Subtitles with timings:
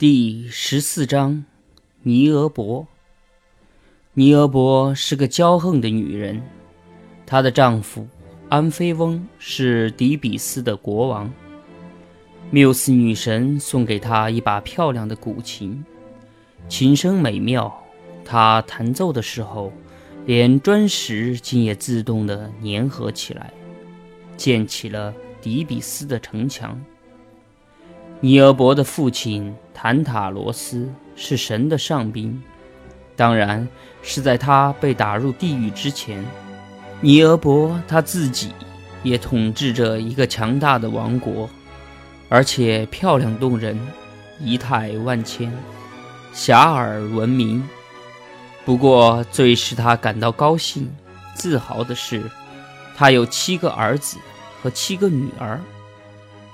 [0.00, 1.44] 第十四章，
[2.04, 2.86] 尼俄伯。
[4.14, 6.40] 尼俄伯是个骄横的女人，
[7.26, 8.08] 她的丈夫
[8.48, 11.30] 安菲翁是底比斯的国王。
[12.50, 15.84] 缪斯女神送给她一把漂亮的古琴，
[16.66, 17.70] 琴声美妙。
[18.24, 19.70] 她弹奏的时候，
[20.24, 23.52] 连砖石竟也自动地粘合起来，
[24.38, 25.12] 建起了
[25.42, 26.82] 底比斯的城墙。
[28.22, 32.42] 尼俄伯的父亲坦塔罗斯是神的上宾，
[33.16, 33.66] 当然
[34.02, 36.22] 是在他被打入地狱之前。
[37.00, 38.52] 尼俄伯他自己
[39.02, 41.48] 也统治着一个强大的王国，
[42.28, 43.80] 而且漂亮动人，
[44.38, 45.50] 仪态万千，
[46.34, 47.66] 遐迩闻名。
[48.66, 50.94] 不过，最使他感到高兴、
[51.34, 52.22] 自豪的是，
[52.94, 54.18] 他有七个儿子
[54.62, 55.58] 和七个女儿。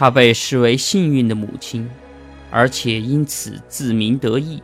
[0.00, 1.86] 她被视为幸运的母亲，
[2.50, 4.62] 而且因此自鸣得意。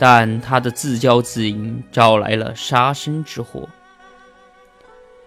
[0.00, 3.68] 但她的自骄自淫招来了杀身之祸。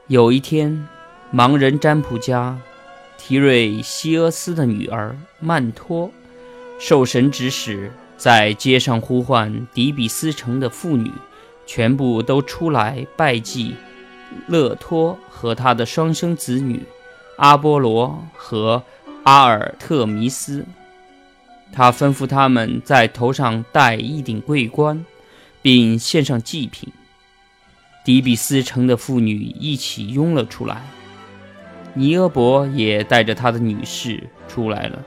[0.07, 0.85] 有一天，
[1.33, 2.59] 盲人占卜家
[3.17, 6.11] 提瑞西俄斯的女儿曼托
[6.77, 11.09] 受神指使，在街上呼唤迪比斯城的妇女，
[11.66, 13.77] 全部都出来拜祭
[14.47, 16.83] 勒托和他的双生子女
[17.38, 18.83] 阿波罗和。
[19.23, 20.66] 阿尔特弥斯，
[21.72, 25.05] 他吩咐他们在头上戴一顶桂冠，
[25.61, 26.91] 并献上祭品。
[28.03, 30.81] 底比斯城的妇女一起拥了出来，
[31.94, 35.00] 尼俄伯也带着他的女士出来了。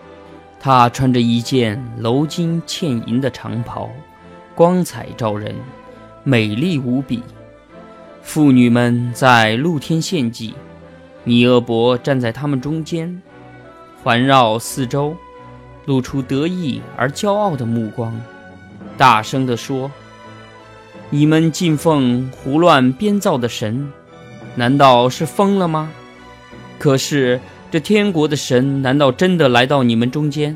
[0.60, 3.90] 他穿着一件鎏金嵌银的长袍，
[4.54, 5.56] 光彩照人，
[6.22, 7.20] 美丽无比。
[8.22, 10.54] 妇女们在露天献祭，
[11.24, 13.20] 尼俄伯站在他们中间。
[14.04, 15.16] 环绕四周，
[15.86, 18.14] 露出得意而骄傲的目光，
[18.98, 19.90] 大声地说
[21.08, 23.90] ：“你们敬奉胡乱编造的神，
[24.56, 25.90] 难道是疯了吗？
[26.78, 30.54] 可是这天国的神难道真的来到你们中间？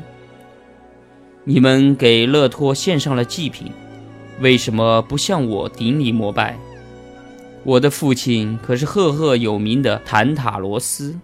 [1.43, 3.71] 你们给勒托献上了祭品，
[4.41, 6.55] 为什么不向我顶礼膜拜？
[7.63, 11.17] 我的父亲可是赫赫有名的坦塔罗斯。”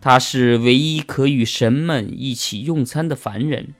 [0.00, 3.74] 他是唯一可与神们一起用餐的凡人。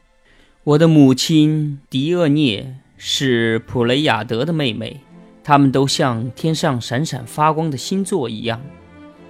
[0.65, 5.01] 我的母亲狄厄涅是普雷亚德的妹妹，
[5.45, 8.61] 他们都像天上闪闪发光的星座一样。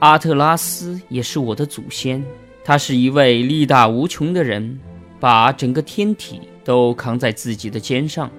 [0.00, 2.24] 阿特拉斯也是我的祖先，
[2.64, 4.80] 他是一位力大无穷的人，
[5.20, 8.30] 把整个天体都扛在自己的肩上。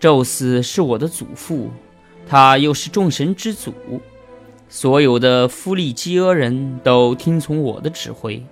[0.00, 1.70] 宙斯是我的祖父，
[2.26, 3.74] 他又是众神之祖。
[4.70, 8.42] 所有的夫利基俄人都听从我的指挥，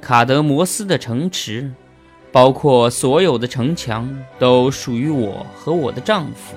[0.00, 1.70] 卡德摩斯的城池，
[2.32, 6.56] 包括所有的城墙，都属于我和我的丈夫。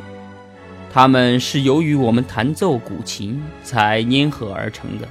[0.92, 5.08] 他们是由于我们弹奏古琴才粘合而成的。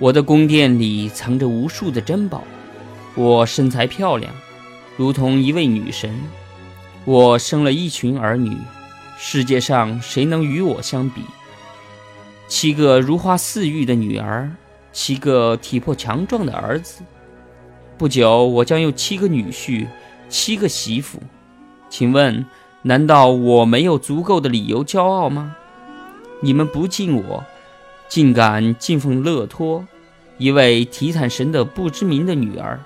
[0.00, 2.42] 我的宫殿里藏着无数的珍宝。
[3.14, 4.32] 我身材漂亮，
[4.96, 6.12] 如同一位女神。
[7.04, 8.56] 我生了一群儿女，
[9.18, 11.22] 世界上谁能与我相比？
[12.50, 14.50] 七个如花似玉的女儿，
[14.92, 17.04] 七个体魄强壮的儿子。
[17.96, 19.86] 不久，我将有七个女婿，
[20.28, 21.20] 七个媳妇。
[21.88, 22.44] 请问，
[22.82, 25.54] 难道我没有足够的理由骄傲吗？
[26.40, 27.44] 你们不敬我，
[28.08, 29.86] 竟敢敬奉勒托，
[30.36, 32.80] 一位提坦神的不知名的女儿。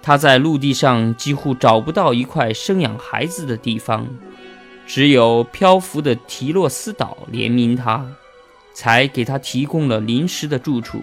[0.00, 4.08] 她在陆地上几乎找不到一块生养孩子的地方，
[4.86, 8.06] 只有漂浮的提洛斯岛怜悯她。
[8.72, 11.02] 才给他提供了临时的住处。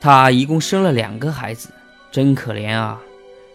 [0.00, 1.70] 他一共生了两个孩子，
[2.12, 3.00] 真可怜啊！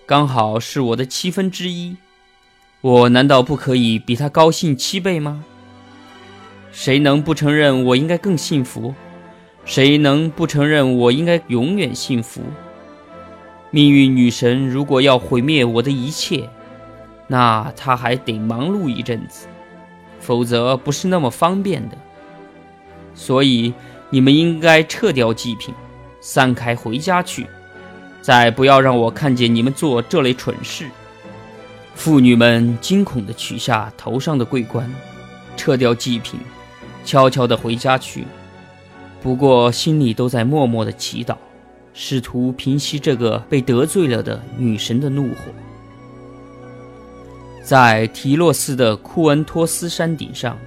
[0.06, 1.96] 刚好是我的七分之一。
[2.82, 5.46] 我难道不可以比他高兴七倍吗？
[6.72, 8.96] 谁能不承认我应该更幸福？
[9.64, 12.42] 谁能不承认我应该永远幸福？
[13.70, 16.50] 命运女神如果要毁灭我的一切，
[17.28, 19.48] 那她还得忙碌一阵子，
[20.20, 21.96] 否则不是那么方便的。
[23.14, 23.74] 所以，
[24.10, 25.74] 你们应该撤掉祭品，
[26.20, 27.48] 散开回家去，
[28.22, 30.88] 再不要让我看见你们做这类蠢事。
[31.94, 34.90] 妇女们惊恐地取下头上的桂冠，
[35.56, 36.40] 撤掉祭品，
[37.06, 38.26] 悄悄地回家去。
[39.22, 41.36] 不过，心里都在默默地祈祷，
[41.94, 45.52] 试图平息这个被得罪了的女神的怒火。
[47.64, 50.58] 在提洛斯的库恩托斯山顶上。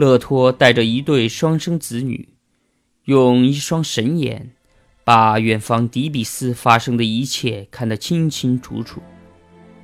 [0.00, 2.30] 勒托带着一对双生子女，
[3.04, 4.52] 用一双神眼，
[5.04, 9.02] 把远方底比斯发生的一切看得清清楚楚。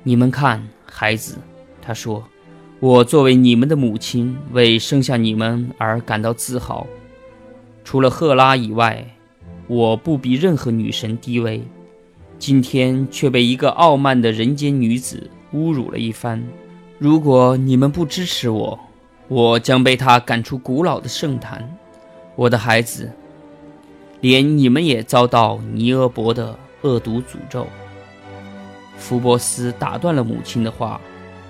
[0.01, 1.37] 你们看，孩子，
[1.79, 2.27] 他说，
[2.79, 6.87] 我作为你们的母亲，为生下你们而感到自豪。
[7.83, 9.15] 除了赫拉以外，
[9.67, 11.61] 我不比任何女神低微。
[12.39, 16.43] 今天却被一个傲慢的人间女子侮辱了一番。
[16.97, 18.79] 如果你们不支持我，
[19.27, 21.75] 我将被他赶出古老的圣坛。
[22.35, 23.11] 我的孩子，
[24.21, 27.67] 连你们也遭到尼俄伯的恶毒诅咒。
[28.97, 30.99] 福伯斯打断了母亲的话，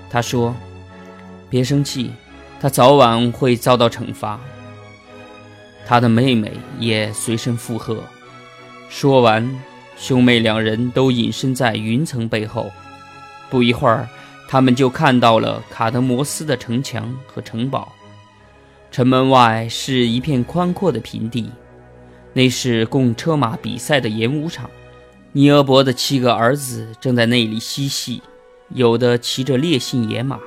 [0.09, 0.55] 他说
[1.49, 2.11] ：“别生气，
[2.59, 4.39] 他早晚会遭到惩罚。”
[5.85, 8.03] 他的妹妹也随声附和。
[8.89, 9.49] 说完。
[9.99, 12.71] 兄妹两人都隐身在云层背后，
[13.49, 14.07] 不一会儿，
[14.47, 17.93] 他们就看到了卡德摩斯的城墙和城堡。
[18.89, 21.51] 城门外是一片宽阔的平地，
[22.33, 24.69] 那是供车马比赛的演武场。
[25.33, 28.21] 尼俄伯的七个儿子正在那里嬉戏，
[28.69, 30.39] 有的骑着烈性野马，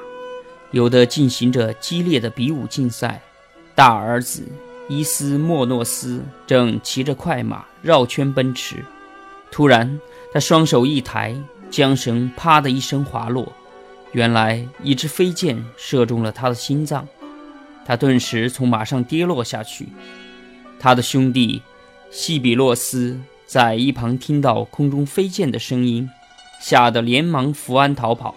[0.70, 3.20] 有的进行着激烈的比武竞赛。
[3.75, 4.43] 大儿子
[4.88, 8.76] 伊斯莫诺斯正骑着快马绕圈奔驰。
[9.50, 10.00] 突然，
[10.32, 11.37] 他双手一抬，
[11.70, 13.52] 缰绳“啪”的一声滑落。
[14.12, 17.06] 原来，一支飞箭射中了他的心脏，
[17.84, 19.88] 他顿时从马上跌落下去。
[20.78, 21.62] 他的兄弟
[22.10, 26.08] 西比洛斯在一旁听到空中飞箭的声音，
[26.60, 28.34] 吓得连忙扶鞍逃跑，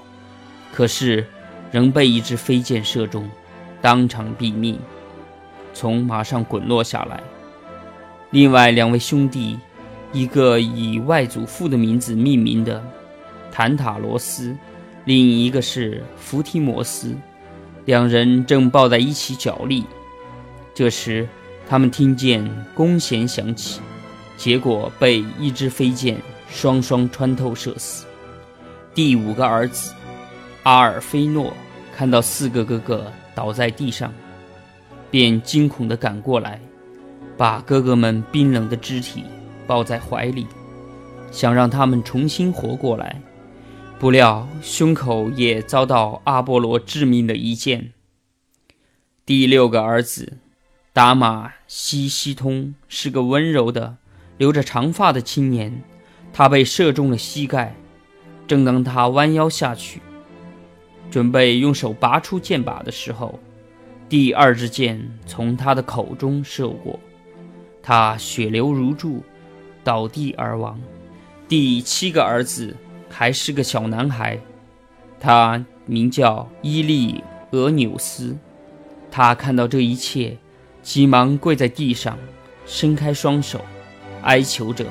[0.74, 1.28] 可是
[1.72, 3.30] 仍被一支飞箭射中，
[3.82, 4.80] 当场毙命，
[5.74, 7.24] 从马上滚落下来。
[8.32, 9.60] 另外两位兄弟。
[10.16, 12.86] 一个以外祖父的名字命名的
[13.52, 14.56] 坦塔罗斯，
[15.06, 17.16] 另一个是福提摩斯，
[17.86, 19.86] 两人正抱在一起角力。
[20.74, 21.28] 这时，
[21.68, 23.82] 他们听见弓弦响起，
[24.38, 26.18] 结果被一支飞箭
[26.50, 28.06] 双双穿透射死。
[28.94, 29.94] 第五个儿子
[30.64, 31.54] 阿尔菲诺
[31.96, 34.14] 看到四个哥哥倒在地上，
[35.12, 36.60] 便惊恐地赶过来，
[37.38, 39.24] 把哥哥们冰冷的肢体。
[39.66, 40.46] 抱在怀里，
[41.32, 43.22] 想让他们重新活过来，
[44.04, 47.94] 不料胸口也遭到阿波罗致命的一箭。
[49.26, 50.40] 第六个儿子
[50.92, 53.96] 达马西西通是个温柔的、
[54.38, 55.82] 留着长发的青年，
[56.34, 57.78] 他被射中了膝盖。
[58.46, 60.02] 正当他弯腰下去，
[61.10, 63.40] 准备用手拔出箭靶的时候，
[64.10, 67.00] 第二支箭从他的口中射过，
[67.82, 69.24] 他血流如注。
[69.82, 70.78] 倒地而亡。
[71.48, 72.76] 第七个儿子
[73.16, 74.40] 还是个小男孩，
[75.20, 78.36] 他名叫伊利俄纽斯。
[79.12, 80.36] 他看到这一切，
[80.82, 82.18] 急忙跪在地上，
[82.66, 83.64] 伸开双手，
[84.24, 84.84] 哀求着：“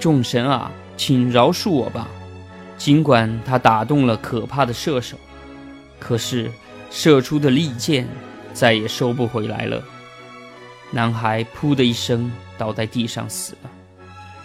[0.00, 2.08] 众神啊，请饶恕我吧！”
[2.78, 5.18] 尽管他打动了可怕的射手，
[6.00, 6.50] 可是
[6.90, 8.08] 射出的利箭
[8.54, 9.84] 再也收不回来了。
[10.90, 13.70] 男孩“噗”的一声倒在地上死了。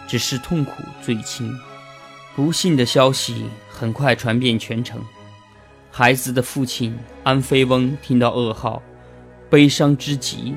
[0.06, 1.56] 只是痛苦最轻。
[2.36, 5.02] 不幸的消息很快传遍全城。
[5.92, 8.82] 孩子的父亲安菲翁听到噩耗，
[9.50, 10.56] 悲伤之极，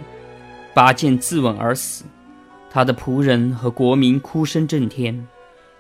[0.75, 2.05] 拔剑自刎而死。
[2.71, 5.27] 他的仆人和国民哭声震天，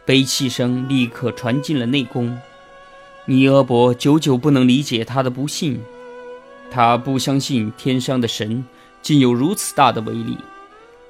[0.04, 2.38] 悲泣声立刻传进了内宫。
[3.26, 5.80] 尼俄伯久久不能理解他的不幸，
[6.70, 8.64] 他不相信天上的神
[9.00, 10.37] 竟有如此大的威力。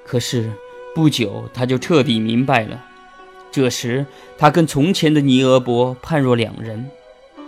[0.05, 0.51] 可是。
[0.95, 2.79] 不久，他就彻底明白了。
[3.53, 4.03] 这时，
[4.35, 6.89] 他跟从前的尼俄伯判若两人。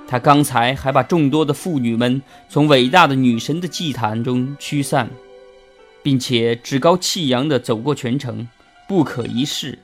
[0.07, 5.09] 他刚才还把众多的妇女们从伟大的女神的祭坛中驱散，
[6.03, 8.47] 并且趾高气扬地走过全城，
[8.87, 9.79] 不可一世。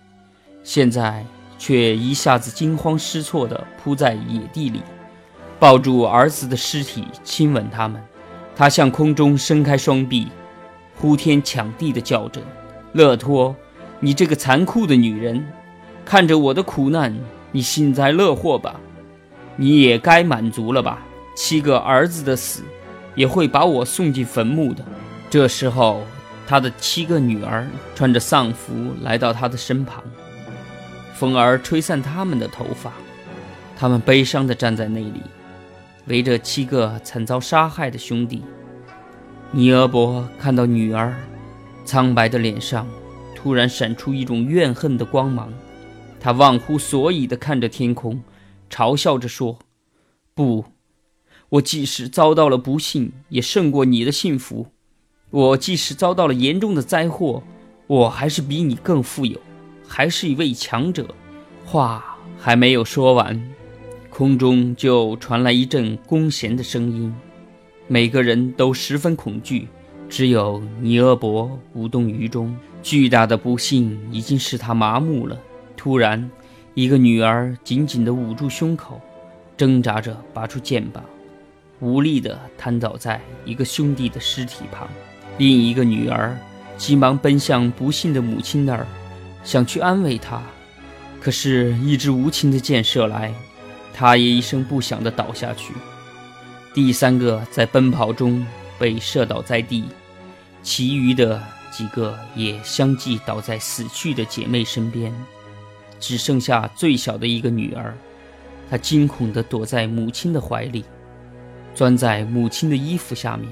[0.63, 1.25] 现在
[1.57, 4.83] 却一下子惊慌失措地扑在野地里，
[5.59, 7.99] 抱住儿子的尸体，亲吻他们。
[8.55, 10.27] 他向空中伸开双臂，
[10.95, 12.39] 呼天抢地地叫着。
[12.93, 13.55] 勒托，
[13.99, 15.43] 你这个残酷的女人，
[16.03, 17.15] 看着我的苦难，
[17.51, 18.79] 你幸灾乐祸吧？
[19.55, 20.99] 你也该满足了吧？
[21.35, 22.63] 七个儿子的死，
[23.15, 24.83] 也会把我送进坟墓的。
[25.29, 26.03] 这时候，
[26.47, 30.03] 他的七个女儿穿着丧服来到他的身旁，
[31.13, 32.91] 风儿吹散他们的头发，
[33.77, 35.21] 他们悲伤地站在那里，
[36.07, 38.43] 围着七个惨遭杀害的兄弟。
[39.51, 41.15] 尼俄伯看到女儿。
[41.83, 42.87] 苍白的脸上
[43.35, 45.51] 突然闪出一种怨恨的光芒，
[46.23, 48.21] 他忘乎所以地看着天空，
[48.69, 49.57] 嘲笑着说
[50.35, 50.65] ：“不，
[51.49, 54.67] 我即使遭到了不幸，也胜过你的幸福；
[55.31, 57.41] 我即使遭到了严重的灾祸，
[57.87, 59.41] 我还是比你更富有，
[59.87, 61.07] 还是一位强者。”
[61.65, 63.41] 话还没有说完，
[64.11, 67.11] 空中就传来一阵弓弦的声音，
[67.87, 69.67] 每个人都十分恐惧，
[70.07, 72.55] 只有尼俄伯无动于衷。
[72.83, 75.39] 巨大的不幸已经使他麻木了。
[75.81, 76.29] 突然，
[76.75, 79.01] 一个女儿紧紧地捂住胸口，
[79.57, 81.03] 挣扎着拔出剑把，
[81.79, 84.87] 无力地瘫倒在一个兄弟的尸体旁。
[85.39, 86.37] 另一个女儿
[86.77, 88.85] 急忙奔向不幸的母亲那儿，
[89.43, 90.39] 想去安慰她，
[91.19, 93.33] 可是，一支无情的箭射来，
[93.91, 95.73] 她也一声不响地倒下去。
[96.75, 98.45] 第三个在奔跑中
[98.77, 99.85] 被射倒在地，
[100.61, 101.41] 其余的。
[101.71, 105.09] 几个也相继倒在死去的姐妹身边，
[106.01, 107.95] 只剩下最小的一个女儿，
[108.69, 110.83] 她惊恐地躲在母亲的怀里，
[111.73, 113.47] 钻在母亲的衣服下面。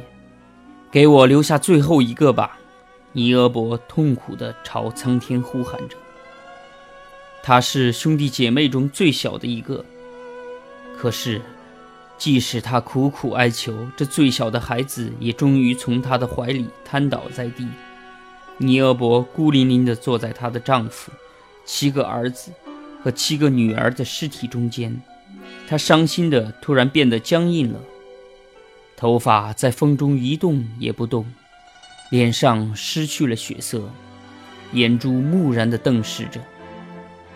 [0.92, 2.58] 给我留下最后一个吧！
[3.14, 5.96] 尼俄伯痛苦地朝苍天呼喊着。
[7.42, 9.86] 他是兄弟姐妹中最小的一个，
[10.98, 11.42] 可是。
[12.18, 17.66] 即使他苦苦哀求，这最小的孩子也终于从他的怀里瘫倒在地。
[18.58, 21.14] 尼俄伯孤零零地坐在她的丈夫、
[21.66, 22.52] 七个儿子
[23.04, 25.02] 和七个女儿的尸体中间，
[25.68, 27.80] 他伤心的突然变得僵硬了，
[28.98, 31.26] 头发在风中一动也不动，
[32.10, 33.90] 脸上失去了血色，
[34.74, 36.42] 眼珠木然地瞪视着，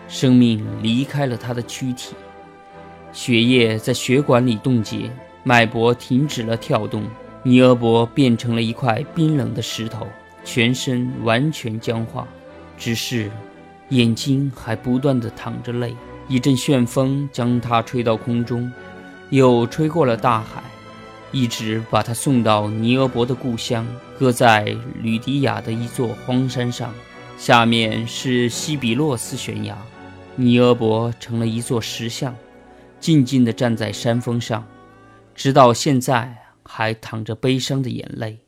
[0.08, 2.14] 生命离开了他的躯体，
[3.12, 5.10] 血液在血管里冻结，
[5.42, 7.04] 脉搏停止了跳动，
[7.42, 10.06] 尼俄伯变成了一块冰冷的石头。
[10.46, 12.28] 全身完全僵化，
[12.76, 13.30] 只是
[13.90, 15.96] 眼睛还不断地淌着泪。
[16.26, 18.72] 一阵旋风将他吹到空中，
[19.30, 20.62] 又吹过了大海，
[21.32, 23.86] 一直把他送到尼俄伯的故乡，
[24.18, 26.92] 搁在吕迪亚的一座荒山上。
[27.36, 29.76] 下面是西比洛斯悬崖，
[30.36, 32.34] 尼俄伯成了一座石像，
[33.00, 34.64] 静静地站在山峰上，
[35.34, 38.38] 直到现在还淌着悲伤的眼泪。